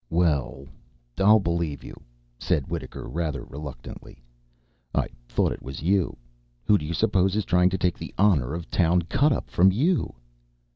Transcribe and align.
"Well, 0.09 0.65
I'll 1.19 1.39
believe 1.39 1.83
you," 1.83 1.93
said 2.39 2.65
Wittaker 2.67 3.07
rather 3.07 3.43
reluctantly. 3.43 4.19
"I 4.95 5.09
thought 5.29 5.51
it 5.51 5.61
was 5.61 5.83
you. 5.83 6.17
Who 6.63 6.79
do 6.79 6.85
you 6.87 6.95
suppose 6.95 7.35
is 7.35 7.45
trying 7.45 7.69
to 7.69 7.77
take 7.77 7.99
the 7.99 8.11
honor 8.17 8.55
of 8.55 8.71
town 8.71 9.03
cut 9.03 9.31
up 9.31 9.51
from 9.51 9.71
you?" 9.71 10.15